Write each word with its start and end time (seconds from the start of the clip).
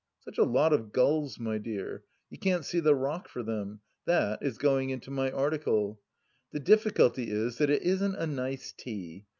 Such 0.21 0.39
a 0.39 0.43
lot 0.43 0.73
of 0.73 0.91
gulls, 0.91 1.37
my 1.37 1.59
dear, 1.59 2.03
you 2.31 2.39
can't 2.39 2.65
see 2.65 2.79
the 2.79 2.95
rock 2.95 3.29
for 3.29 3.43
them! 3.43 3.81
That 4.05 4.39
is 4.41 4.57
going 4.57 4.89
into 4.89 5.11
my 5.11 5.29
article. 5.31 6.01
The 6.51 6.59
difficulty 6.59 7.29
is 7.29 7.59
that 7.59 7.69
it 7.69 7.83
isn't 7.83 8.15
a, 8.15 8.25
nice 8.25 8.73
tea. 8.75 9.27